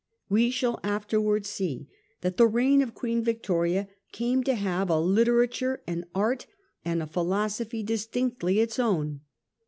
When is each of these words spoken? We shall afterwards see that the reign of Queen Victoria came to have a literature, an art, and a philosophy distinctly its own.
We 0.29 0.49
shall 0.49 0.79
afterwards 0.83 1.47
see 1.47 1.87
that 2.21 2.37
the 2.37 2.47
reign 2.47 2.81
of 2.81 2.95
Queen 2.95 3.23
Victoria 3.23 3.87
came 4.11 4.43
to 4.45 4.55
have 4.55 4.89
a 4.89 4.99
literature, 4.99 5.83
an 5.85 6.05
art, 6.15 6.47
and 6.83 7.03
a 7.03 7.05
philosophy 7.05 7.83
distinctly 7.83 8.59
its 8.61 8.79
own. 8.79 9.21